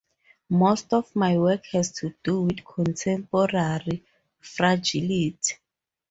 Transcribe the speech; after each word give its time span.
Most 0.49 0.95
of 0.95 1.15
my 1.15 1.37
work 1.37 1.63
has 1.73 1.91
to 1.99 2.15
do 2.23 2.41
with 2.41 2.65
contemporary 2.65 4.03
fragility. 4.39 5.57